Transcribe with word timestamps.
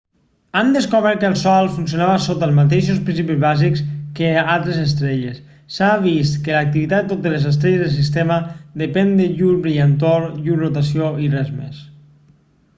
han 0.59 0.69
descobert 0.75 1.19
que 1.23 1.27
el 1.31 1.35
sol 1.41 1.67
funcionava 1.73 2.13
sota 2.27 2.47
els 2.47 2.55
mateixos 2.59 3.01
principis 3.09 3.37
bàsics 3.43 3.83
que 4.19 4.31
altres 4.53 4.79
estrelles 4.85 5.37
s'ha 5.75 5.89
vist 6.07 6.39
que 6.47 6.55
l'activitat 6.55 7.07
de 7.13 7.13
totes 7.13 7.35
les 7.37 7.45
estrelles 7.51 7.85
del 7.85 7.93
sistema 7.99 8.39
depèn 8.85 9.13
de 9.21 9.29
llur 9.35 9.51
brillantor 9.67 10.27
llur 10.47 10.57
rotació 10.63 11.13
i 11.29 11.31
res 11.37 11.55
més 11.63 11.85